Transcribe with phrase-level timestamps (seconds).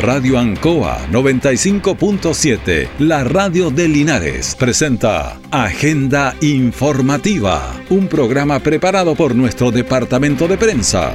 [0.00, 9.70] Radio Ancoa 95.7, la radio de Linares, presenta Agenda Informativa, un programa preparado por nuestro
[9.70, 11.12] departamento de prensa.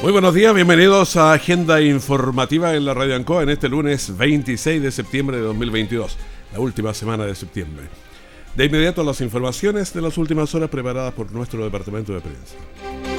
[0.00, 4.82] Muy buenos días, bienvenidos a Agenda Informativa en la Radio Ancoa en este lunes 26
[4.82, 6.16] de septiembre de 2022,
[6.54, 7.84] la última semana de septiembre.
[8.56, 13.11] De inmediato las informaciones de las últimas horas preparadas por nuestro departamento de prensa.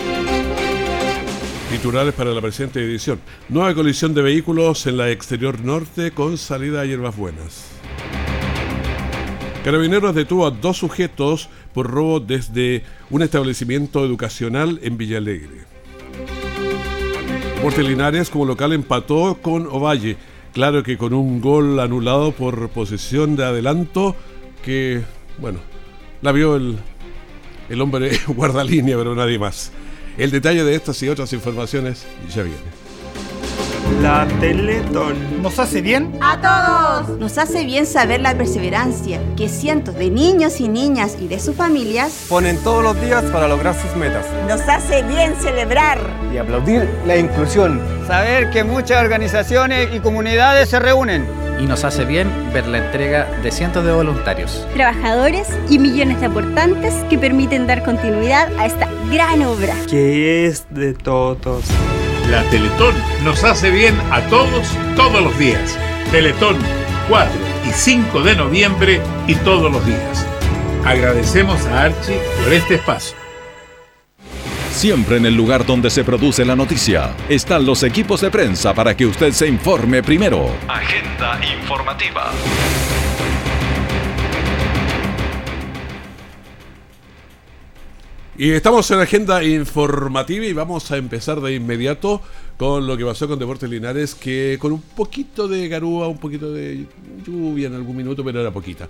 [1.73, 3.19] Titulares para la presente edición.
[3.50, 7.65] Nueva colisión de vehículos en la exterior norte con salida a hierbas buenas.
[9.64, 15.61] Carabineros detuvo a dos sujetos por robo desde un establecimiento educacional en Villalegre.
[17.78, 20.17] Linares como local empató con Ovalle.
[20.53, 24.15] Claro que con un gol anulado por posesión de adelanto
[24.64, 25.01] que,
[25.39, 25.57] bueno,
[26.21, 26.78] la vio el,
[27.67, 29.71] el hombre guardalínea, pero nadie más.
[30.17, 32.59] El detalle de estas y otras informaciones ya viene.
[34.02, 35.42] La Teletón.
[35.42, 36.17] ¿Nos hace bien?
[36.22, 37.20] A todos.
[37.20, 41.55] Nos hace bien saber la perseverancia que cientos de niños y niñas y de sus
[41.55, 44.25] familias ponen todos los días para lograr sus metas.
[44.47, 46.00] Nos hace bien celebrar
[46.33, 47.81] y aplaudir la inclusión.
[48.08, 53.26] Saber que muchas organizaciones y comunidades se reúnen y nos hace bien ver la entrega
[53.42, 58.88] de cientos de voluntarios, trabajadores y millones de aportantes que permiten dar continuidad a esta
[59.12, 59.76] gran obra.
[59.90, 61.66] Que es de todos.
[62.30, 65.78] La Teletón nos hace bien a todos, todos los días.
[66.12, 66.58] Teletón
[67.10, 67.32] 4
[67.67, 70.26] y 5 de noviembre y todos los días.
[70.86, 73.23] Agradecemos a Archie por este espacio.
[74.74, 78.98] Siempre en el lugar donde se produce la noticia están los equipos de prensa para
[78.98, 80.50] que usted se informe primero.
[80.68, 82.32] Agenda informativa.
[88.36, 92.20] Y estamos en agenda informativa y vamos a empezar de inmediato
[92.58, 96.52] con lo que pasó con Deportes Linares, que con un poquito de garúa, un poquito
[96.52, 96.88] de
[97.23, 98.89] lluvia en algún minuto, pero era poquita.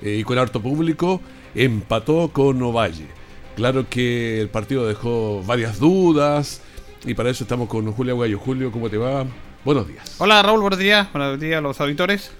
[0.00, 1.20] Eh, y con harto público,
[1.52, 3.25] empató con Ovalle.
[3.56, 6.60] Claro que el partido dejó varias dudas
[7.06, 8.38] y para eso estamos con Julio Aguayo.
[8.38, 9.24] Julio, ¿cómo te va?
[9.64, 10.14] Buenos días.
[10.18, 11.10] Hola Raúl, buenos días.
[11.10, 12.32] Buenos días a los auditores.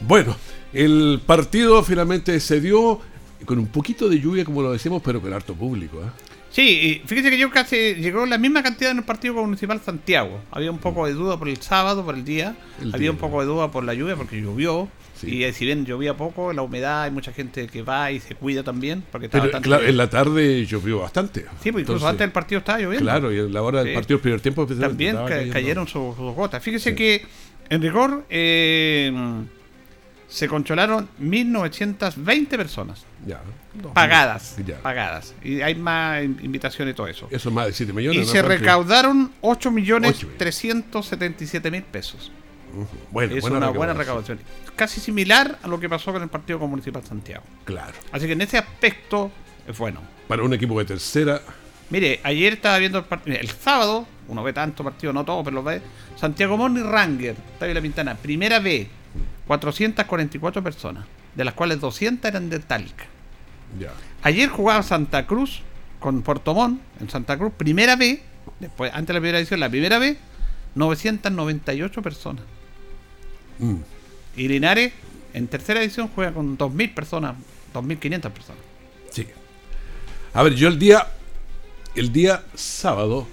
[0.00, 0.34] Bueno,
[0.72, 3.00] el partido finalmente se dio
[3.44, 5.98] con un poquito de lluvia, como lo decimos, pero con harto público.
[5.98, 6.08] ¿eh?
[6.56, 10.40] Sí, fíjese que yo casi llegó la misma cantidad en el partido con Municipal Santiago.
[10.50, 12.56] Había un poco de duda por el sábado, por el día.
[12.94, 14.88] Había un poco de duda por la lluvia, porque llovió.
[15.22, 18.36] Y eh, si bien llovía poco, la humedad, hay mucha gente que va y se
[18.36, 19.04] cuida también.
[19.12, 21.44] Porque Pero claro, en la tarde llovió bastante.
[21.62, 23.04] Sí, pues incluso antes del partido estaba lloviendo.
[23.04, 25.14] Claro, y en la hora del partido, el primer tiempo, también
[25.52, 26.62] cayeron sus, gotas.
[26.62, 27.22] Fíjese que,
[27.68, 29.12] en rigor, eh,
[30.28, 33.04] se concholaron 1.920 personas.
[33.26, 33.40] Ya.
[33.92, 34.56] Pagadas.
[34.82, 35.34] Pagadas.
[35.42, 37.28] Y hay más invitaciones y todo eso.
[37.30, 38.22] Eso es más de 7 millones.
[38.22, 42.32] Y se recaudaron 8 millones 377 mil pesos.
[43.10, 44.40] Bueno, es una buena recaudación.
[44.74, 47.44] Casi similar a lo que pasó con el Partido Municipal Santiago.
[47.64, 47.94] Claro.
[48.12, 49.30] Así que en ese aspecto
[49.66, 50.00] es bueno.
[50.28, 51.40] Para un equipo de tercera.
[51.88, 53.36] Mire, ayer estaba viendo el partido.
[53.38, 55.80] El sábado, uno ve tanto partido, no todo, pero lo ve.
[56.16, 58.88] Santiago Morni Ranger, Está La Pintana, primera B,
[59.46, 63.06] 444 personas, de las cuales 200 eran de Talca.
[63.78, 63.92] Ya.
[64.22, 65.62] Ayer jugaba Santa Cruz
[66.00, 68.22] con Puerto Montt, en Santa Cruz, primera B,
[68.60, 70.16] después, antes de la primera edición, la primera B,
[70.74, 72.44] 998 personas.
[73.58, 73.76] Mm.
[74.36, 74.92] Y Linares,
[75.32, 77.36] en tercera edición, juega con 2.000 personas,
[77.74, 78.62] 2.500 personas.
[79.10, 79.26] Sí.
[80.34, 81.06] A ver, yo el día,
[81.94, 83.26] el día sábado,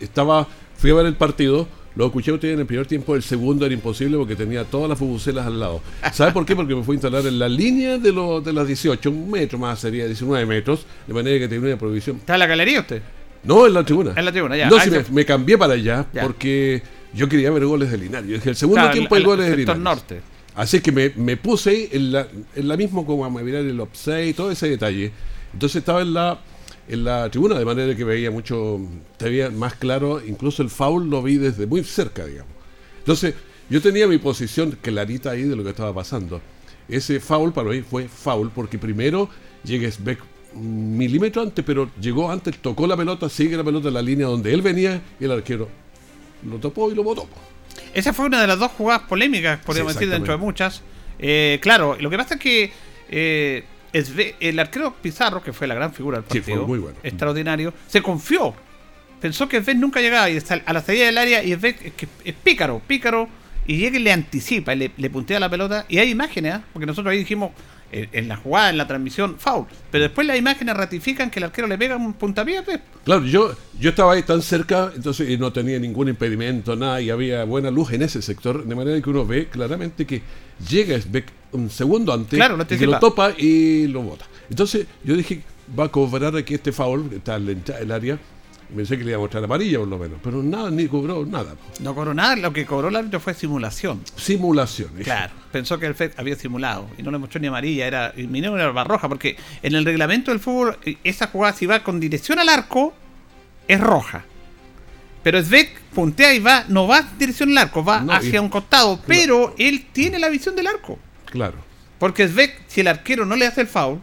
[0.00, 1.66] estaba, fui a ver el partido,
[1.96, 4.98] lo escuché usted en el primer tiempo, el segundo era imposible porque tenía todas las
[4.98, 5.80] fubucelas al lado.
[6.12, 6.56] ¿Sabe por qué?
[6.56, 9.58] Porque me fue a instalar en la línea de, lo, de las 18, un metro
[9.58, 12.16] más sería 19 metros, de manera que tenía una prohibición.
[12.16, 13.02] ¿Está en la galería usted?
[13.44, 14.12] No, en la tribuna.
[14.16, 14.68] En la tribuna, ya.
[14.68, 16.82] No, si me, cambié para allá porque
[17.12, 18.28] yo quería ver goles de Linares.
[18.28, 19.82] Yo dije, el segundo tiempo hay goles de Linares.
[19.82, 20.20] norte.
[20.56, 24.28] Así que me, me puse en la, en la misma como a mirar el upside
[24.28, 25.10] y todo ese detalle.
[25.52, 26.38] Entonces estaba en la
[26.88, 28.80] en la tribuna, de manera que veía mucho,
[29.16, 32.52] te veía más claro, incluso el foul lo vi desde muy cerca, digamos.
[32.98, 33.34] Entonces,
[33.70, 36.40] yo tenía mi posición clarita ahí de lo que estaba pasando.
[36.88, 39.28] Ese foul para mí fue foul porque primero
[39.64, 40.20] llega Beck
[40.54, 44.26] un milímetro antes, pero llegó antes, tocó la pelota, sigue la pelota en la línea
[44.26, 45.68] donde él venía y el arquero
[46.48, 47.28] lo topó y lo botó.
[47.92, 50.82] Esa fue una de las dos jugadas polémicas, podríamos decir, dentro de muchas.
[51.18, 52.72] Eh, claro, lo que pasa es que
[53.08, 53.64] eh,
[53.94, 56.98] el arquero Pizarro, que fue la gran figura del partido, muy bueno.
[57.02, 58.54] extraordinario, se confió.
[59.20, 62.08] Pensó que Esbet nunca llegaba y a la salida del área y Esbet es, que
[62.24, 63.28] es pícaro, pícaro,
[63.66, 65.86] y llega y le anticipa, le, le puntea la pelota.
[65.88, 66.60] Y hay imágenes, ¿eh?
[66.72, 67.52] porque nosotros ahí dijimos,
[67.94, 69.66] en, en la jugada, en la transmisión, foul.
[69.90, 72.62] Pero después las imágenes ratifican que el arquero le pega un puntapié.
[72.62, 72.80] pues.
[73.04, 77.10] Claro, yo, yo estaba ahí tan cerca, entonces y no tenía ningún impedimento, nada, y
[77.10, 80.22] había buena luz en ese sector, de manera que uno ve claramente que
[80.68, 84.26] llega Sbeck un segundo antes, Claro, y lo topa y lo bota.
[84.50, 85.42] Entonces yo dije,
[85.78, 88.18] va a cobrar aquí este foul, está en del área,
[88.74, 91.54] pensé que le iba a mostrar amarilla por lo menos, pero nada, ni cobró nada.
[91.80, 94.00] No cobró nada, lo que cobró el árbitro fue simulación.
[94.16, 94.90] Simulación.
[95.02, 98.56] Claro, pensó que el FED había simulado y no le mostró ni amarilla, era minero
[98.56, 101.98] era barra roja, porque en el reglamento del fútbol, eh, esa jugada si va con
[102.00, 102.94] dirección al arco,
[103.68, 104.24] es roja.
[105.22, 108.38] Pero Svek puntea y va, no va en dirección al arco, va No, hacia y-
[108.38, 110.98] un costado, pero él tiene la visión del arco.
[111.26, 111.56] Claro.
[111.98, 114.00] Porque Svek, si el arquero no le hace el foul,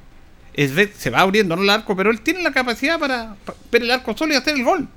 [0.55, 3.83] Svek se va abriendo no el arco, pero él tiene la capacidad para pa- ver
[3.83, 4.87] el arco solo y hacer el gol.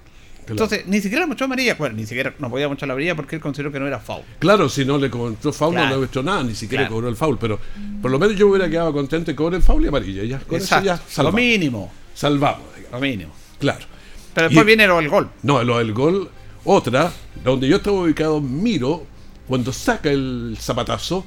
[0.47, 3.41] Entonces, ni siquiera mostró amarilla, bueno, ni siquiera no podía mostrar la amarilla porque él
[3.41, 4.23] consideró que no era foul.
[4.39, 6.97] Claro, si no le cobró foul no le hecho nada, ni siquiera Claro.
[6.97, 7.59] cobró el foul, pero
[8.03, 10.23] por lo menos yo hubiera quedado contento y el foul y amarilla.
[10.25, 11.41] Ya, con Exacto, eso ya lo salvamos.
[11.41, 12.93] mínimo, Salvamos, digamos.
[12.93, 13.33] lo mínimo.
[13.59, 13.87] Claro.
[14.35, 15.31] Pero después Y- viene lo del gol.
[15.45, 16.29] No, lo del gol,
[16.65, 17.11] otra,
[17.43, 19.07] donde yo estaba ubicado, miro
[19.49, 21.25] cuando saca el zapatazo,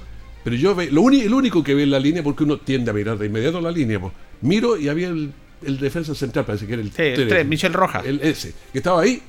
[0.47, 2.93] pero yo ve, lo el único que ve en la línea, porque uno tiende a
[2.93, 5.33] mirar de inmediato la línea, pues, miro y había el,
[5.65, 8.05] el defensa central, parece que era el, Sí, el tres, Michel Rojas.
[8.05, 9.21] el ese, que estaba ahí.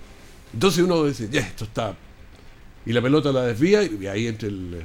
[0.54, 1.96] Entonces uno dice, ya, esto está.
[2.86, 4.82] Y la pelota la desvía y ahí entra el, eh,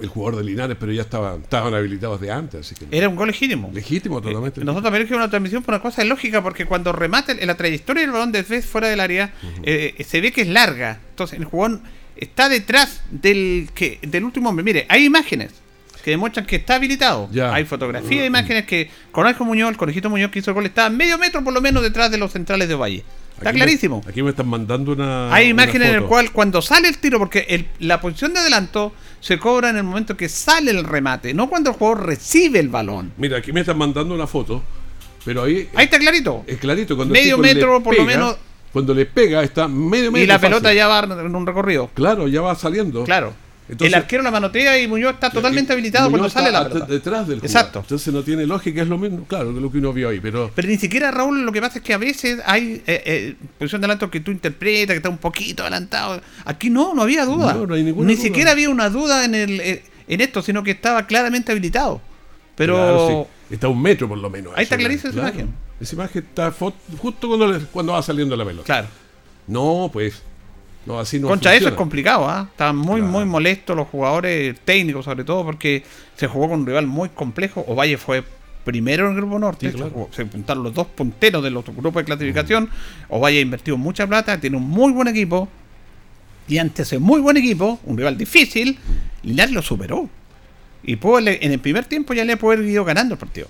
[0.00, 2.96] el jugador de Linares, pero ya estaban, estaban habilitados de antes, así que.
[2.96, 3.70] Era un gol legítimo.
[3.74, 4.62] legítimo totalmente.
[4.62, 7.58] Eh, Nosotros también dijimos una transmisión por una cosa lógica, porque cuando remata en la
[7.58, 9.34] trayectoria del balón de vez fuera del área,
[9.64, 10.98] eh, se ve que es larga.
[11.10, 11.80] Entonces el jugador
[12.16, 14.64] está detrás del que del último hombre.
[14.64, 15.50] Mire, hay imágenes
[16.04, 17.28] que demuestran que está habilitado.
[17.32, 17.54] Ya.
[17.54, 21.16] Hay fotografías, imágenes que Conejo Muñoz, el conejito Muñoz que hizo el gol, estaba medio
[21.18, 23.04] metro por lo menos detrás de los centrales de Valle.
[23.36, 24.02] Está Aquí me- clarísimo.
[24.08, 25.32] aquí me están mandando una.
[25.34, 28.92] Hay imágenes en el cual cuando sale el tiro, porque el- la posición de adelanto
[29.20, 32.68] se cobra en el momento que sale el remate, no cuando el jugador recibe el
[32.68, 33.12] balón.
[33.16, 34.62] Mira, aquí me están mandando una foto,
[35.24, 36.44] pero ahí Ahí está clarito.
[36.46, 36.94] es clarito.
[36.96, 38.36] Cuando Medio metro, por lo menos.
[38.72, 40.24] Cuando le pega, está medio metro.
[40.24, 40.48] Y la fácil.
[40.48, 41.90] pelota ya va en un recorrido.
[41.94, 43.04] Claro, ya va saliendo.
[43.04, 43.34] Claro.
[43.68, 46.68] Entonces- el arquero la manotea y Muñoz está totalmente Y- habilitado Muñoz cuando sale la
[46.68, 46.92] pelota.
[46.92, 47.44] Detrás del jugador.
[47.44, 47.78] Exacto.
[47.80, 50.50] Entonces no tiene lógica, es lo mismo, claro, que lo que uno vio ahí, pero.
[50.54, 53.80] Pero ni siquiera, Raúl, lo que pasa es que a veces hay eh, eh, posición
[53.80, 56.20] de adelanto que tú interpretas, que está un poquito adelantado.
[56.44, 57.54] Aquí no, no había duda.
[57.54, 58.22] No, no hay ninguna ni duda.
[58.24, 62.00] siquiera había una duda en, el, eh, en esto, sino que estaba claramente habilitado.
[62.56, 63.54] Pero Claro, sí.
[63.54, 64.52] Está un metro por lo menos.
[64.56, 65.34] Ahí está clarísima esa claro.
[65.34, 65.54] imagen.
[65.82, 68.64] Esa imagen está justo cuando, le- cuando va saliendo la pelota.
[68.64, 68.88] claro.
[69.48, 70.22] No, pues.
[70.86, 72.48] No, así no Contra eso es complicado, ¿ah?
[72.50, 73.12] Estaban muy, Claro.
[73.12, 75.82] muy molestos los jugadores técnicos, sobre todo porque
[76.16, 77.64] se jugó con un rival muy complejo.
[77.68, 78.24] Ovalle fue
[78.64, 80.08] primero en el grupo norte, Sí, claro.
[80.12, 82.68] se, juntaron los dos punteros de los grupos de clasificación.
[83.08, 85.48] Ovalle ha invertido mucha plata, tiene un muy buen equipo.
[86.48, 88.78] Y ante ese muy buen equipo, un rival difícil,
[89.22, 90.08] Linares lo superó.
[90.84, 93.48] Y pudo, le- en el primer tiempo ya le pudo haber ido ganando el partido.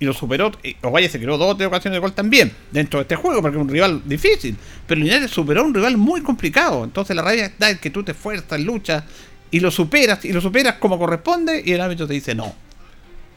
[0.00, 0.52] Y lo superó.
[0.62, 3.42] y Ovalle se creó dos o tres ocasiones de gol también dentro de este juego,
[3.42, 4.56] porque es un rival difícil.
[4.86, 6.84] Pero Linares superó a un rival muy complicado.
[6.84, 9.04] Entonces la rabia en que tú te esfuerzas, luchas
[9.50, 12.54] y lo superas, y lo superas como corresponde, y el árbitro te dice no.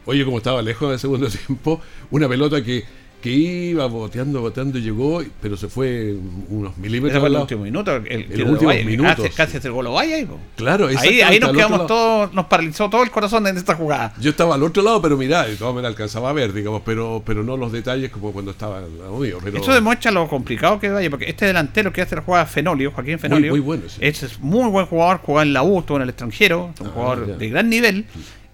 [0.04, 1.80] Oye, como estaba lejos del segundo tiempo,
[2.10, 2.84] una pelota que,
[3.22, 6.14] que iba boteando, boteando, y llegó, pero se fue
[6.50, 7.12] unos milímetros.
[7.12, 7.96] Ese fue el último minuto.
[7.96, 9.34] El, los últimos Ovalle minutos, Casi, sí.
[9.36, 10.28] casi hace el gol Ovalle ahí.
[10.56, 14.12] Claro, ahí, ahí nos quedamos todos, nos paralizó todo el corazón en esta jugada.
[14.20, 17.22] Yo estaba al otro lado, pero mirá, de todas maneras alcanzaba a ver, digamos, pero,
[17.24, 19.38] pero no los detalles como cuando estaba al lado mío.
[19.42, 22.90] Pero Eso demuestra lo complicado que vaya, porque este delantero que hace la jugada Fenolio,
[22.90, 23.98] Joaquín Fenolio, muy bueno, sí.
[24.00, 26.88] ese es muy buen jugador, jugaba en la U, estuvo en el extranjero, es un
[26.88, 27.36] Ah, jugador ya.
[27.36, 28.04] de gran nivel.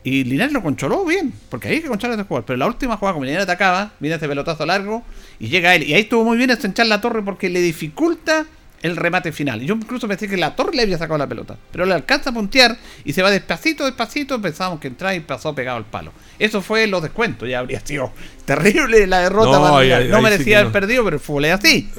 [0.09, 2.47] Y Linares lo controló bien, porque ahí hay que controlar a este jugador.
[2.47, 5.05] Pero la última jugada, como Linares atacaba, viene ese pelotazo largo
[5.39, 5.83] y llega él.
[5.83, 8.47] Y ahí estuvo muy bien estrechar la torre porque le dificulta
[8.81, 9.61] el remate final.
[9.61, 12.33] Yo incluso pensé que la torre le había sacado la pelota, pero le alcanza a
[12.33, 14.41] puntear y se va despacito, despacito.
[14.41, 16.11] Pensábamos que entraba y pasó pegado al palo.
[16.39, 18.11] Eso fue los descuentos, ya habría sido
[18.47, 19.59] terrible la derrota.
[19.59, 20.73] No, no sí merecía haber no.
[20.73, 21.91] perdido, pero el fútbol es así.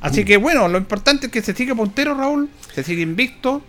[0.00, 3.62] Así que bueno, lo importante es que se sigue puntero, Raúl, se sigue invicto.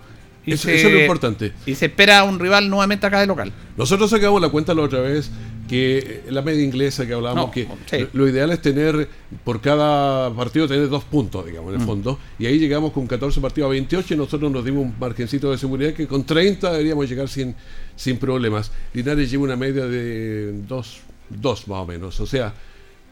[0.48, 1.52] Y Eso- se, eso es lo importante.
[1.68, 3.52] Y se espera un rival nuevamente acá de local.
[3.78, 5.30] Nosotros sacamos la cuenta la otra vez
[5.68, 8.08] que la media inglesa que hablábamos, No, que sí.
[8.14, 9.10] lo ideal es tener
[9.44, 11.76] por cada partido tener dos puntos, digamos, Mm.
[11.76, 12.20] en el fondo.
[12.40, 15.58] Y ahí llegamos con 14 partidos a 28 y nosotros nos dimos un margencito de
[15.58, 17.54] seguridad que con 30 deberíamos llegar sin,
[17.98, 18.72] sin problemas.
[18.94, 22.18] Linares lleva una media de 2 dos más o menos.
[22.22, 22.54] O sea,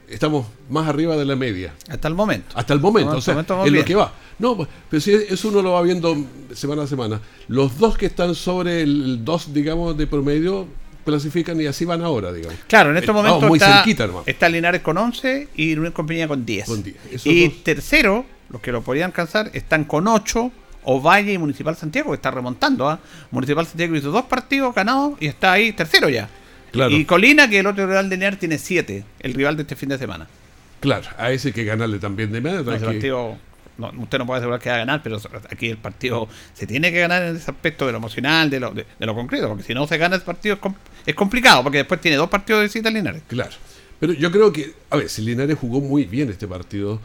[0.10, 1.74] estamos más arriba de la media.
[1.90, 2.56] Hasta el momento.
[2.58, 4.14] Hasta el momento, o sea, momento en lo que va.
[4.40, 6.16] No, pues, pero si eso uno lo va viendo
[6.54, 7.22] semana a semana.
[7.48, 10.68] Los dos que están sobre el 2, digamos, de promedio,
[11.06, 12.58] clasifican y así van ahora, digamos.
[12.68, 15.94] Claro, en estos Eh, momentos vamos muy está, cerquita, está Linares con 11 y Unión
[15.94, 16.66] Compañía con 10.
[16.66, 16.96] Con 10.
[17.12, 20.52] Esos Y dos- tercero, los que lo podían alcanzar, están con 8.
[20.88, 22.88] Ovalle y Municipal Santiago, que está remontando.
[22.88, 23.00] ¿ah?
[23.32, 26.30] Municipal Santiago hizo dos partidos ganados y está ahí tercero ya.
[26.90, 29.90] Y Colina, que el otro rival de Linares, tiene 7, el rival de este fin
[29.90, 30.28] de semana.
[30.80, 32.60] Claro, a ese hay que ganarle también de medio.
[32.72, 33.38] ese partido,
[33.98, 37.00] usted no puede asegurar que va a ganar, pero aquí el partido se tiene que
[37.00, 39.88] ganar en ese aspecto de lo emocional, de lo, de, lo concreto, porque si no
[39.88, 40.60] se gana ese partido
[41.06, 43.24] es, complicado, porque después tiene dos partidos de cita Linares.
[43.28, 43.52] Claro.
[44.00, 47.00] Pero yo creo que, a ver, si Linares jugó muy bien este partido,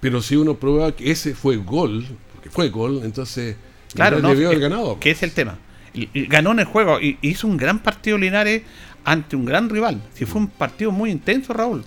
[0.00, 3.56] pero si uno prueba que ese fue gol, porque fue gol, entonces
[3.94, 4.98] claro, no, debió haber ganado.
[4.98, 5.58] ¿Qué es el tema?
[6.14, 8.62] ganó en el juego y hizo un gran partido Linares
[9.04, 10.00] ante un gran rival.
[10.14, 11.84] Si fue un partido muy intenso, Raúl.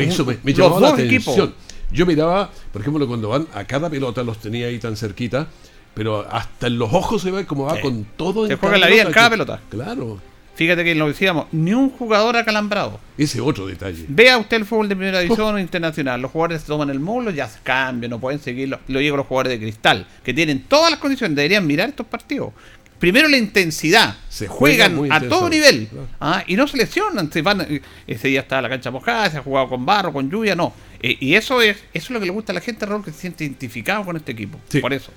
[0.00, 1.54] eso me, llamó la atención.
[1.90, 5.48] Yo miraba, por ejemplo, cuando van a cada pelota, los tenía ahí tan cerquita,
[5.94, 8.46] pero hasta en los ojos se ve como va con todo.
[8.46, 9.60] Se juega la vida en cada pelota.
[9.70, 10.20] Claro.
[10.58, 12.98] Fíjate que lo decíamos, ni un jugador acalambrado.
[13.16, 14.04] Ese otro detalle.
[14.08, 16.20] Vea usted el fútbol de primera división o internacional.
[16.20, 18.80] Los jugadores se toman el módulo, ya se cambian, no pueden seguirlo.
[18.88, 22.50] Lo digo los jugadores de cristal, que tienen todas las condiciones, deberían mirar estos partidos.
[22.98, 24.16] Primero la intensidad.
[24.28, 25.88] Se juegan a todo nivel.
[26.20, 26.42] ¿ah?
[26.46, 27.30] y no se lesionan.
[27.32, 30.54] Se van, ese día está la cancha mojada, se ha jugado con barro, con lluvia,
[30.54, 30.72] no.
[31.00, 33.12] Eh, y eso es, eso es lo que le gusta a la gente, Raúl, que
[33.12, 34.58] se siente identificado con este equipo.
[34.80, 35.12] Por eso.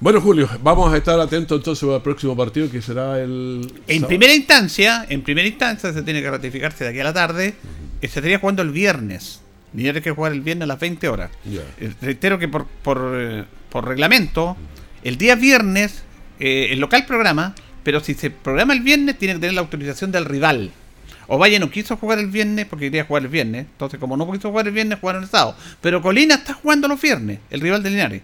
[0.00, 3.72] Bueno, Julio, vamos a estar atentos entonces al próximo partido que será el.
[3.86, 7.54] En primera instancia, en primera instancia se tiene que ratificarse de aquí a la tarde.
[8.00, 9.40] Se estaría jugando el viernes.
[9.74, 11.30] Tiene que jugar el viernes a las 20 horas.
[11.80, 14.56] Eh, reitero que por, eh, por, reglamento,
[15.02, 16.03] el día viernes,
[16.38, 20.10] eh, el local programa, pero si se programa el viernes, tiene que tener la autorización
[20.12, 20.72] del rival.
[21.26, 23.66] O Valle no quiso jugar el viernes porque quería jugar el viernes.
[23.70, 25.56] Entonces, como no quiso jugar el viernes, jugaron el sábado.
[25.80, 28.22] Pero Colina está jugando los viernes, el rival de Linares.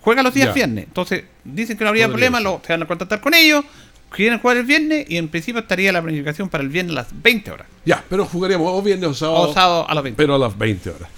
[0.00, 0.86] Juega los días viernes.
[0.86, 3.64] Entonces, dicen que no habría problema, lo, se van a contactar con ellos.
[4.10, 7.22] Quieren jugar el viernes y en principio estaría la planificación para el viernes a las
[7.22, 7.68] 20 horas.
[7.84, 9.50] Ya, pero jugaríamos o viernes o sábado.
[9.50, 10.16] O sábado a las 20.
[10.16, 11.08] Pero a las 20 horas.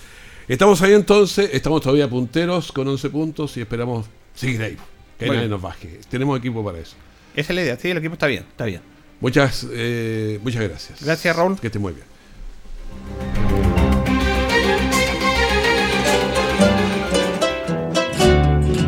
[0.46, 4.76] Estamos ahí entonces, estamos todavía punteros con 11 puntos y esperamos seguir ahí.
[5.22, 6.00] Que nadie nos baje.
[6.10, 6.96] Tenemos equipo para eso.
[7.34, 8.82] Esa es la idea, sí, el equipo está bien, está bien.
[9.20, 11.02] Muchas, eh, muchas gracias.
[11.02, 11.58] Gracias, Raúl.
[11.58, 12.06] Que esté muy bien.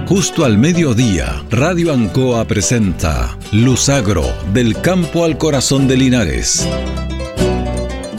[0.06, 6.68] Justo al mediodía, Radio Ancoa presenta Luzagro, del campo al corazón de Linares.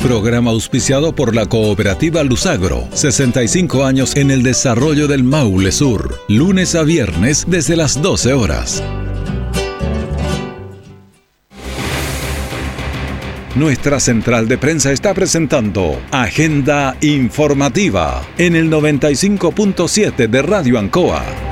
[0.05, 6.75] Programa auspiciado por la cooperativa Luzagro, 65 años en el desarrollo del Maule Sur, lunes
[6.75, 8.83] a viernes desde las 12 horas.
[13.55, 21.44] Nuestra central de prensa está presentando Agenda Informativa en el 95.7 de Radio Ancoa.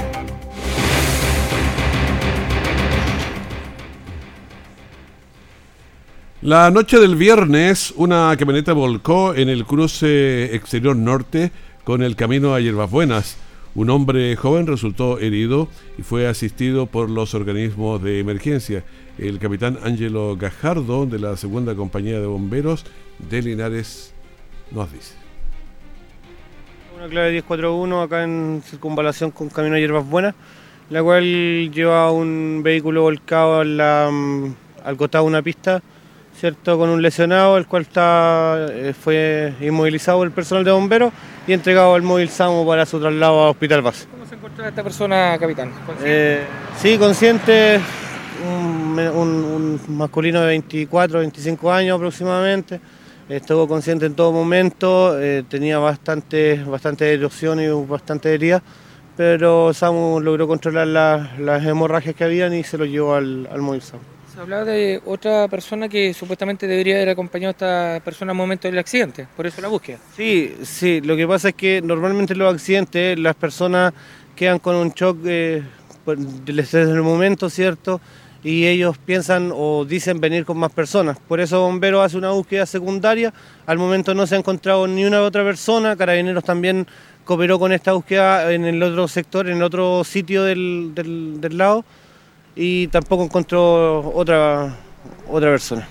[6.43, 11.53] La noche del viernes, una camioneta volcó en el cruce exterior norte
[11.85, 13.37] con el camino a Hierbas Buenas.
[13.75, 18.83] Un hombre joven resultó herido y fue asistido por los organismos de emergencia.
[19.17, 22.85] El capitán Ángelo Gajardo, de la segunda compañía de bomberos
[23.19, 24.13] de Linares,
[24.69, 25.15] nos dice.
[26.97, 30.35] Una clave 1041 acá en circunvalación con camino a Hierbas Buenas,
[30.89, 35.81] la cual lleva un vehículo volcado al costado de una pista
[36.39, 36.77] ¿cierto?
[36.77, 41.13] con un lesionado, el cual está, eh, fue inmovilizado el personal de bomberos
[41.47, 44.07] y entregado al móvil SAMU para su traslado a Hospital Base.
[44.11, 45.71] ¿Cómo se encuentra esta persona, capitán?
[46.03, 46.43] Eh,
[46.77, 47.79] sí, consciente,
[48.45, 52.79] un, masculino de 24, 25 años aproximadamente.
[53.29, 58.61] Estuvo consciente en todo momento, eh, tenía bastante, bastante erosión y bastante herida,
[59.15, 63.81] pero SAMU logró controlar las hemorragias que habían y se lo llevó al, al móvil
[63.81, 64.12] SAMU.
[64.33, 68.67] Se hablaba de otra persona que supuestamente debería haber acompañado a esta persona al momento
[68.67, 69.99] del accidente, por eso la búsqueda.
[70.17, 73.93] Sí, sí, lo que pasa es que normalmente en los accidentes las personas
[74.35, 75.61] quedan con un shock eh,
[76.03, 78.01] pues, desde el momento, ¿cierto?
[78.43, 81.19] Y ellos piensan o dicen venir con más personas.
[81.19, 83.31] Por eso Bomberos hace una búsqueda secundaria.
[83.67, 85.95] Al momento no se ha encontrado ni una otra persona.
[85.95, 86.87] Carabineros también
[87.23, 91.85] cooperó con esta búsqueda en el otro sector, en el otro sitio del, del lado
[92.55, 94.77] y tampoco encontró otra,
[95.29, 95.87] otra persona.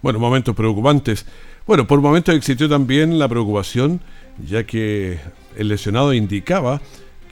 [0.00, 1.26] Bueno, momentos preocupantes.
[1.66, 4.00] Bueno, por momentos existió también la preocupación,
[4.44, 5.20] ya que
[5.56, 6.80] el lesionado indicaba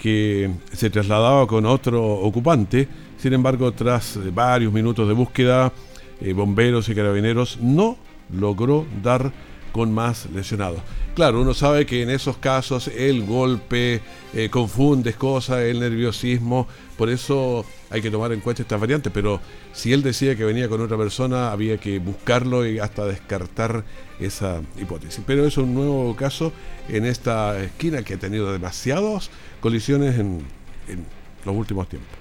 [0.00, 2.88] que se trasladaba con otro ocupante.
[3.18, 5.72] Sin embargo, tras varios minutos de búsqueda,
[6.20, 7.98] eh, bomberos y carabineros no
[8.32, 9.32] logró dar
[9.72, 10.80] con más lesionados.
[11.20, 14.00] Claro, uno sabe que en esos casos el golpe
[14.32, 19.38] eh, confunde cosas, el nerviosismo, por eso hay que tomar en cuenta estas variantes, pero
[19.74, 23.84] si él decía que venía con otra persona, había que buscarlo y hasta descartar
[24.18, 25.22] esa hipótesis.
[25.26, 26.54] Pero es un nuevo caso
[26.88, 29.28] en esta esquina que ha tenido demasiadas
[29.60, 30.40] colisiones en,
[30.88, 31.04] en
[31.44, 32.16] los últimos tiempos.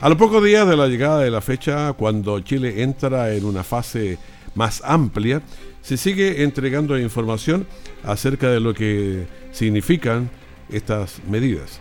[0.00, 3.64] A los pocos días de la llegada de la fecha, cuando Chile entra en una
[3.64, 4.16] fase
[4.54, 5.42] más amplia,
[5.82, 7.66] se sigue entregando información
[8.04, 10.30] acerca de lo que significan
[10.70, 11.80] estas medidas.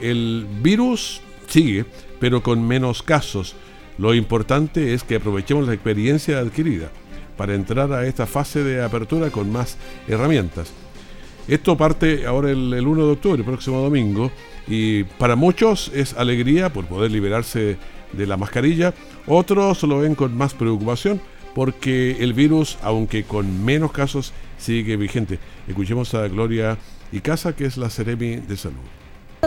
[0.00, 1.86] El virus sigue,
[2.20, 3.54] pero con menos casos.
[3.98, 6.90] Lo importante es que aprovechemos la experiencia adquirida
[7.36, 9.76] para entrar a esta fase de apertura con más
[10.08, 10.72] herramientas.
[11.48, 14.32] Esto parte ahora el, 1 de octubre, próximo domingo,
[14.66, 17.76] y para muchos es alegría por poder liberarse
[18.12, 18.92] de la mascarilla,
[19.26, 21.20] otros lo ven con más preocupación
[21.56, 25.38] porque el virus, aunque con menos casos, sigue vigente.
[25.66, 26.76] Escuchemos a Gloria
[27.12, 28.76] Icaza, que es la Ceremi de Salud.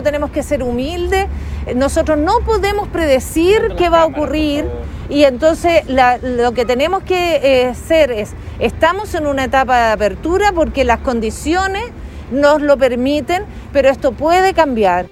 [0.02, 1.28] Tenemos que ser humildes,
[1.76, 4.64] nosotros no podemos predecir qué va a ocurrir
[5.08, 10.50] y entonces lo que tenemos que eh, hacer es, estamos en una etapa de apertura
[10.50, 11.84] porque las condiciones
[12.32, 15.06] nos lo permiten, pero esto puede cambiar.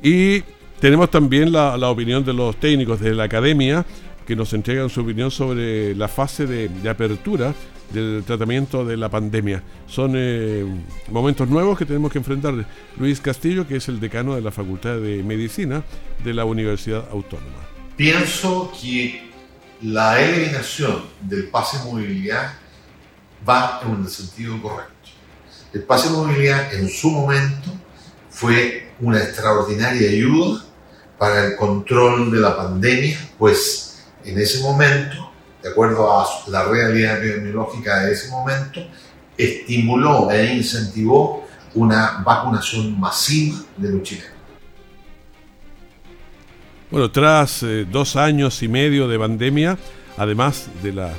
[0.00, 0.42] Y
[0.78, 3.84] tenemos también la, opinión de los técnicos de la academia
[4.26, 7.54] que nos entregan su opinión sobre la fase de, apertura
[7.92, 9.62] del tratamiento de la pandemia.
[9.86, 10.66] Son eh,
[11.10, 12.66] momentos nuevos que tenemos que enfrentar.
[12.98, 15.84] Luis Castillo, que es el decano de la Facultad de Medicina
[16.24, 17.58] de la Universidad Autónoma.
[17.96, 19.30] Pienso que
[19.82, 22.54] la eliminación del pase de movilidad
[23.48, 24.92] va en el sentido correcto.
[25.72, 27.70] El pase de movilidad en su momento
[28.30, 30.64] fue una extraordinaria ayuda
[31.18, 33.95] para el control de la pandemia, pues
[34.26, 35.30] en ese momento,
[35.62, 38.80] de acuerdo a la realidad epidemiológica de ese momento,
[39.38, 44.30] estimuló e incentivó una vacunación masiva de los chilenos.
[46.90, 49.78] Bueno, tras eh, dos años y medio de pandemia,
[50.16, 51.14] además de las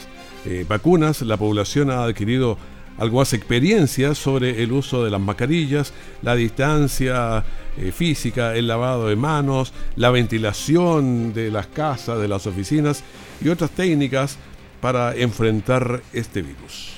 [0.45, 2.57] eh, vacunas, la población ha adquirido
[2.98, 7.44] algo más experiencia sobre el uso de las mascarillas, la distancia
[7.77, 13.04] eh, física, el lavado de manos, la ventilación de las casas, de las oficinas
[13.44, 14.38] y otras técnicas
[14.82, 16.94] para enfrentar este virus.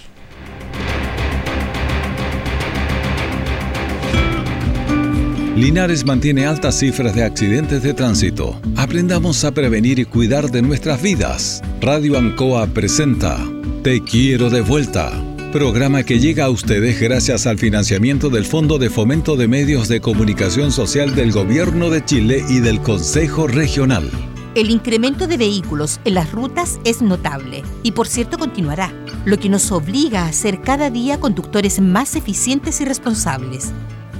[5.55, 8.61] Linares mantiene altas cifras de accidentes de tránsito.
[8.77, 11.61] Aprendamos a prevenir y cuidar de nuestras vidas.
[11.81, 13.37] Radio Ancoa presenta
[13.83, 15.11] Te quiero de vuelta
[15.51, 19.99] Programa que llega a ustedes gracias al financiamiento del Fondo de Fomento de Medios de
[19.99, 24.11] Comunicación Social del Gobierno de Chile y del Consejo Regional.
[24.53, 28.93] El incremento de vehículos en las rutas es notable y por cierto continuará,
[29.25, 33.71] lo que nos obliga a ser cada día conductores más eficientes y responsables.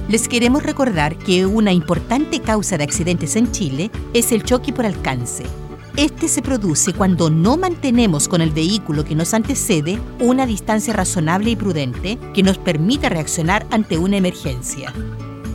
[0.08, 4.84] Les queremos recordar que una importante causa de accidentes en Chile es el choque por
[4.84, 5.44] alcance
[6.00, 11.50] este se produce cuando no mantenemos con el vehículo que nos antecede una distancia razonable
[11.50, 14.94] y prudente que nos permita reaccionar ante una emergencia.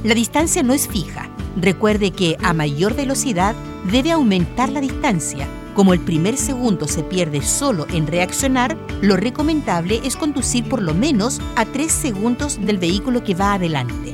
[0.03, 1.31] La distancia no es fija.
[1.59, 3.55] Recuerde que a mayor velocidad
[3.91, 5.47] debe aumentar la distancia.
[5.73, 10.93] Como el primer segundo se pierde solo en reaccionar, lo recomendable es conducir por lo
[10.93, 14.13] menos a 3 segundos del vehículo que va adelante.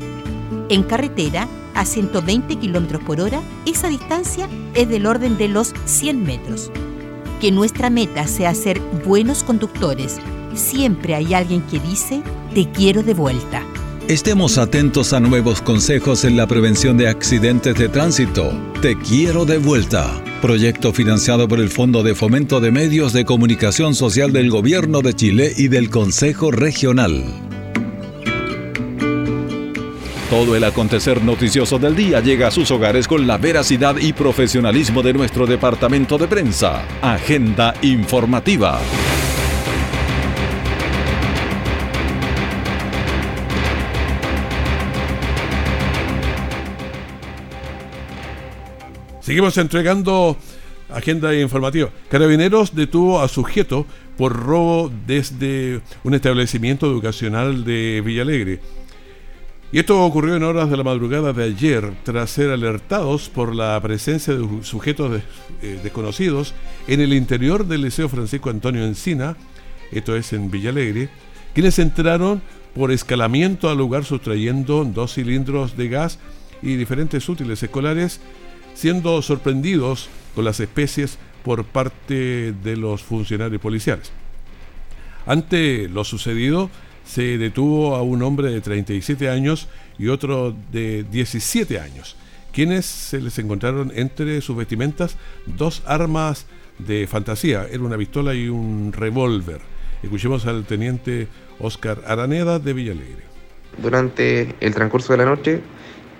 [0.70, 6.23] En carretera, a 120 km por hora, esa distancia es del orden de los 100
[6.23, 6.71] metros.
[7.39, 10.17] Que nuestra meta sea ser buenos conductores.
[10.53, 12.21] Siempre hay alguien que dice,
[12.53, 13.63] te quiero de vuelta.
[14.07, 18.51] Estemos atentos a nuevos consejos en la prevención de accidentes de tránsito.
[18.81, 20.21] Te quiero de vuelta.
[20.41, 25.13] Proyecto financiado por el Fondo de Fomento de Medios de Comunicación Social del Gobierno de
[25.13, 27.50] Chile y del Consejo Regional.
[30.32, 35.04] Todo el acontecer noticioso del día llega a sus hogares con la veracidad y profesionalismo
[35.04, 36.86] de nuestro departamento de prensa.
[37.02, 38.80] Agenda informativa.
[49.20, 50.38] Seguimos entregando
[50.94, 51.89] agenda informativa.
[52.08, 53.86] Carabineros detuvo a sujeto
[54.17, 58.62] por robo desde un establecimiento educacional de Villalegre.
[59.73, 63.79] Y esto ocurrió en horas de la madrugada de ayer, tras ser alertados por la
[63.81, 65.21] presencia de sujetos
[65.62, 66.53] eh, desconocidos
[66.88, 69.38] en el interior del Liceo Francisco Antonio Encina,
[69.93, 71.10] esto es en Villalegre,
[71.53, 72.41] quienes entraron
[72.75, 76.19] por escalamiento al lugar sustrayendo dos cilindros de gas
[76.62, 78.19] y diferentes útiles escolares,
[78.73, 84.12] siendo sorprendidos con las especies por parte de los funcionarios policiales.
[85.25, 86.69] Ante lo sucedido,
[87.05, 92.15] se detuvo a un hombre de 37 años y otro de 17 años,
[92.53, 96.45] quienes se les encontraron entre sus vestimentas dos armas
[96.79, 99.61] de fantasía, era una pistola y un revólver.
[100.03, 101.27] Escuchemos al teniente
[101.59, 103.23] Oscar Araneda de Villalegre.
[103.77, 105.61] Durante el transcurso de la noche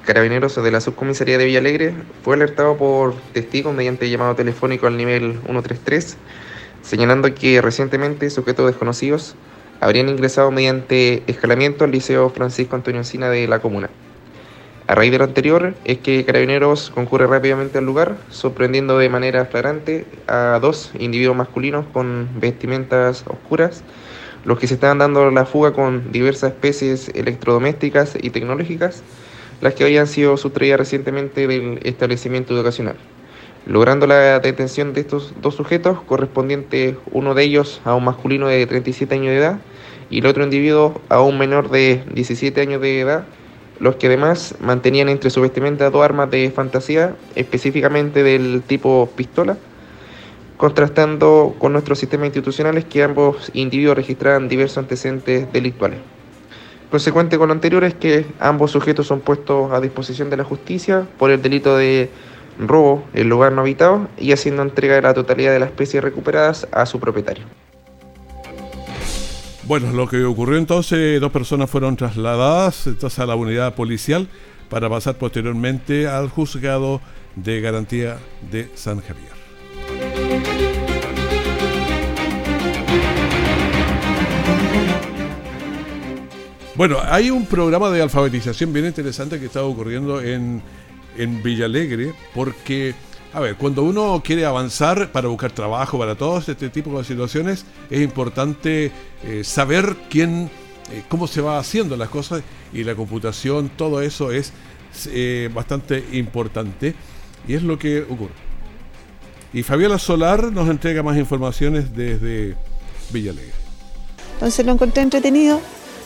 [0.05, 5.39] Carabineros de la Subcomisaría de Villalegre fue alertado por testigos mediante llamado telefónico al nivel
[5.45, 6.17] 133,
[6.81, 9.35] señalando que recientemente sujetos desconocidos
[9.81, 13.89] habrían ingresado mediante escalamiento al Liceo Francisco Antonio Encina de la comuna.
[14.87, 19.45] A raíz de lo anterior es que Carabineros concurre rápidamente al lugar, sorprendiendo de manera
[19.45, 23.83] flagrante a dos individuos masculinos con vestimentas oscuras,
[24.45, 29.01] los que se estaban dando la fuga con diversas especies electrodomésticas y tecnológicas,
[29.61, 32.97] las que habían sido sustraídas recientemente del establecimiento educacional,
[33.65, 38.65] logrando la detención de estos dos sujetos, correspondiente uno de ellos a un masculino de
[38.67, 39.59] 37 años de edad
[40.12, 43.24] y el otro individuo a un menor de 17 años de edad,
[43.80, 49.58] los que además mantenían entre su vestimenta dos armas de fantasía, específicamente del tipo pistola,
[50.58, 55.97] contrastando con nuestros sistemas institucionales que ambos individuos registraban diversos antecedentes delictuales.
[56.91, 61.08] Consecuente con lo anterior es que ambos sujetos son puestos a disposición de la justicia
[61.17, 62.10] por el delito de
[62.60, 66.67] robo en lugar no habitado y haciendo entrega de la totalidad de las especies recuperadas
[66.74, 67.45] a su propietario.
[69.63, 74.28] Bueno, lo que ocurrió entonces, dos personas fueron trasladadas entonces, a la unidad policial
[74.69, 77.00] para pasar posteriormente al juzgado
[77.36, 78.17] de garantía
[78.52, 79.32] de San Javier.
[86.76, 90.63] Bueno, hay un programa de alfabetización bien interesante que está ocurriendo en,
[91.17, 92.95] en Villalegre, porque,
[93.33, 97.65] a ver, cuando uno quiere avanzar para buscar trabajo, para todos este tipo de situaciones,
[97.89, 98.91] es importante
[99.23, 100.49] eh, saber quién,
[100.91, 104.51] eh, cómo se va haciendo las cosas y la computación, todo eso es
[105.07, 106.93] eh, bastante importante
[107.47, 108.33] y es lo que ocurre.
[109.53, 112.55] Y Fabiola Solar nos entrega más informaciones desde
[113.11, 113.53] Villalegre.
[114.33, 115.61] Entonces lo encontré entretenido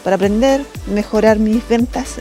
[0.06, 2.20] para aprender, mejorar mis ventas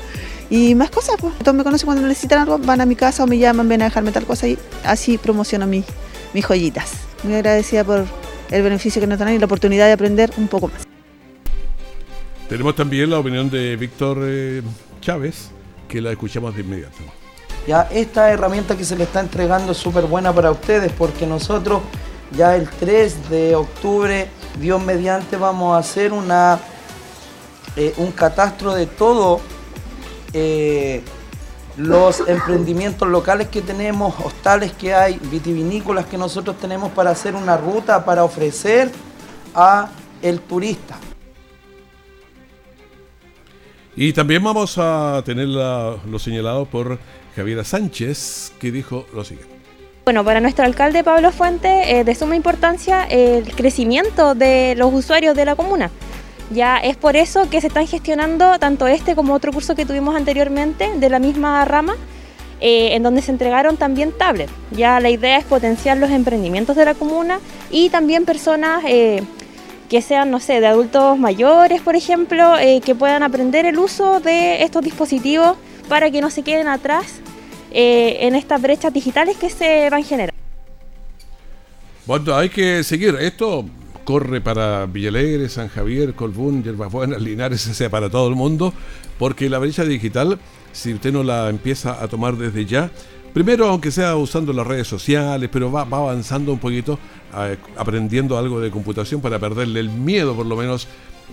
[0.50, 1.16] y más cosas.
[1.20, 1.34] Pues.
[1.40, 3.84] Todos me conocen cuando necesitan algo, van a mi casa o me llaman, ven a
[3.84, 5.84] dejarme tal cosa y así promociono mis,
[6.32, 6.92] mis joyitas.
[7.24, 8.06] Muy agradecida por
[8.50, 10.86] el beneficio que nos dan y la oportunidad de aprender un poco más.
[12.48, 14.62] Tenemos también la opinión de Víctor eh,
[15.02, 15.50] Chávez,
[15.88, 16.96] que la escuchamos de inmediato.
[17.68, 21.82] Ya esta herramienta que se le está entregando es súper buena para ustedes porque nosotros
[22.34, 24.26] ya el 3 de octubre,
[24.58, 26.58] Dios mediante, vamos a hacer una
[27.76, 29.40] eh, un catastro de todo
[30.32, 31.02] eh,
[31.76, 37.56] los emprendimientos locales que tenemos, hostales que hay, vitivinícolas que nosotros tenemos para hacer una
[37.56, 38.90] ruta para ofrecer
[39.54, 39.90] a
[40.22, 40.96] el turista.
[43.94, 46.98] Y también vamos a tener lo señalado por
[47.34, 49.54] Javiera Sánchez, que dijo lo siguiente.
[50.06, 55.34] Bueno, para nuestro alcalde Pablo Fuente, es de suma importancia el crecimiento de los usuarios
[55.34, 55.90] de la comuna.
[56.50, 60.14] Ya es por eso que se están gestionando tanto este como otro curso que tuvimos
[60.14, 61.96] anteriormente de la misma rama,
[62.60, 64.52] eh, en donde se entregaron también tablets.
[64.70, 69.22] Ya la idea es potenciar los emprendimientos de la comuna y también personas eh,
[69.90, 74.20] que sean, no sé, de adultos mayores, por ejemplo, eh, que puedan aprender el uso
[74.20, 75.56] de estos dispositivos
[75.88, 77.20] para que no se queden atrás
[77.78, 80.40] en estas brechas digitales que se van generando.
[82.06, 83.66] Bueno, hay que seguir esto
[84.06, 88.72] corre para Villalegre, San Javier, Colbún, Yerbas Buenas, Linares, o sea, para todo el mundo,
[89.18, 90.38] porque la brecha digital,
[90.72, 92.88] si usted no la empieza a tomar desde ya,
[93.34, 97.00] primero aunque sea usando las redes sociales, pero va, avanzando un poquito,
[97.76, 100.86] aprendiendo algo de computación para perderle el miedo por lo menos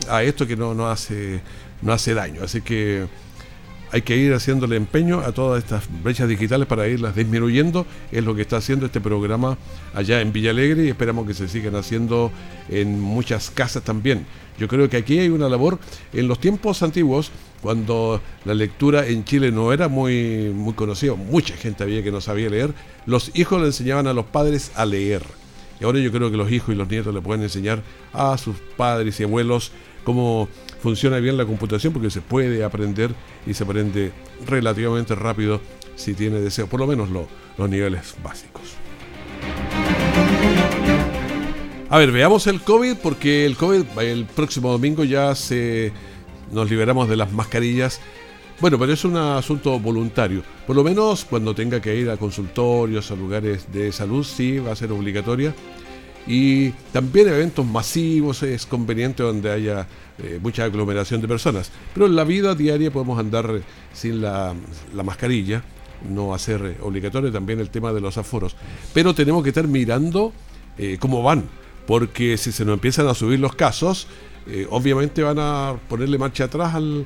[0.09, 1.41] a esto que no, no, hace,
[1.83, 2.41] no hace daño.
[2.43, 3.05] Así que
[3.93, 7.85] hay que ir haciéndole empeño a todas estas brechas digitales para irlas disminuyendo.
[8.11, 9.55] Es lo que está haciendo este programa
[9.93, 12.31] allá en Villalegre y esperamos que se sigan haciendo
[12.69, 14.25] en muchas casas también.
[14.57, 15.77] Yo creo que aquí hay una labor
[16.11, 17.29] en los tiempos antiguos,
[17.61, 22.19] cuando la lectura en Chile no era muy, muy conocida, mucha gente había que no
[22.19, 22.73] sabía leer,
[23.05, 25.21] los hijos le enseñaban a los padres a leer.
[25.79, 28.55] Y ahora yo creo que los hijos y los nietos le pueden enseñar a sus
[28.75, 29.71] padres y abuelos
[30.03, 30.49] cómo
[30.83, 33.15] funciona bien la computación porque se puede aprender
[33.47, 34.11] y se aprende
[34.45, 35.61] relativamente rápido
[35.95, 38.63] si tiene deseo, por lo menos los niveles básicos.
[41.89, 45.93] A ver, veamos el COVID porque el COVID el próximo domingo ya se
[46.51, 48.01] nos liberamos de las mascarillas.
[48.59, 50.43] Bueno, pero es un asunto voluntario.
[50.67, 54.73] Por lo menos cuando tenga que ir a consultorios, a lugares de salud, sí va
[54.73, 55.55] a ser obligatoria.
[56.25, 59.87] Y también eventos masivos es conveniente donde haya
[60.19, 61.71] eh, mucha aglomeración de personas.
[61.93, 63.61] Pero en la vida diaria podemos andar
[63.93, 64.55] sin la,
[65.03, 65.63] mascarilla,
[66.09, 68.55] no a ser obligatorio también el tema de los aforos.
[68.93, 70.31] Pero tenemos que estar mirando
[70.77, 71.43] eh, cómo van,
[71.87, 74.07] porque si se nos empiezan a subir los casos,
[74.47, 77.05] eh, obviamente van a ponerle marcha atrás al,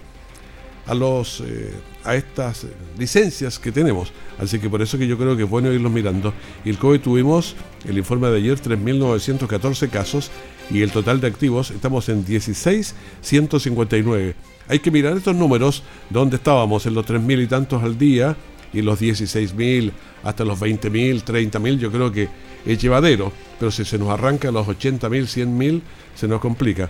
[0.88, 1.74] a los eh,
[2.04, 2.66] a estas
[2.98, 4.12] licencias que tenemos.
[4.40, 6.34] Así que por eso que yo creo que es bueno irlos mirando.
[6.64, 10.32] El COVID tuvimos, el informe de ayer, 3.914 casos
[10.72, 14.36] y el total de activos estamos en 16.159.
[14.70, 18.38] Hay que mirar estos números, donde estábamos en los 3.000 y tantos al día
[18.74, 19.92] y los 16.000
[20.24, 22.28] hasta los 20.000, 30.000, yo creo que
[22.66, 25.82] es llevadero, pero si se nos arranca a los 80.000, 100.000,
[26.16, 26.90] se nos complica.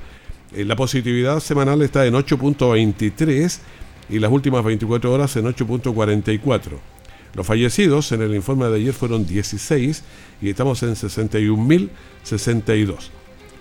[0.53, 3.59] Eh, la positividad semanal está en 8.23
[4.09, 6.61] y las últimas 24 horas en 8.44.
[7.33, 10.03] Los fallecidos en el informe de ayer fueron 16
[10.41, 13.09] y estamos en 61.062.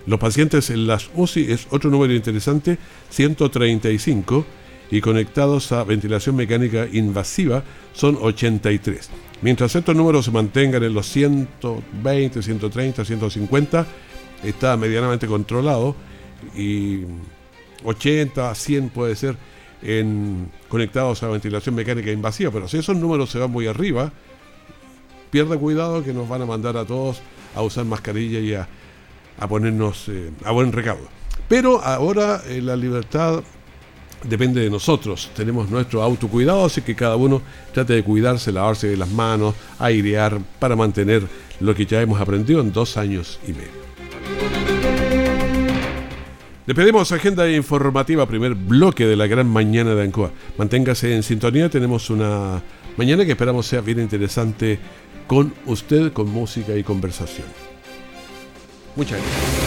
[0.07, 2.77] Los pacientes en las UCI es otro número interesante,
[3.09, 4.45] 135
[4.89, 9.09] y conectados a ventilación mecánica invasiva son 83.
[9.41, 13.85] Mientras estos números se mantengan en los 120, 130, 150,
[14.43, 15.95] está medianamente controlado
[16.55, 17.01] y
[17.83, 19.35] 80, 100 puede ser
[19.81, 24.11] en conectados a ventilación mecánica invasiva, pero si esos números se van muy arriba,
[25.29, 27.21] pierda cuidado que nos van a mandar a todos
[27.55, 28.67] a usar mascarilla y a,
[29.47, 31.07] ponernos eh, a buen recaudo.
[31.47, 33.43] Pero ahora eh, la libertad
[34.23, 35.29] depende de nosotros.
[35.35, 37.41] Tenemos nuestro autocuidado, así que cada uno
[37.73, 41.23] trate de cuidarse, lavarse las manos, airear para mantener
[41.59, 43.86] lo que ya hemos aprendido en dos años y medio.
[46.67, 50.31] Le pedimos agenda informativa, primer bloque de la gran mañana de Ancoa.
[50.57, 52.61] Manténgase en sintonía, tenemos una
[52.97, 54.77] mañana que esperamos sea bien interesante
[55.27, 57.47] con usted, con música y conversación.
[58.97, 59.66] Muchas gracias.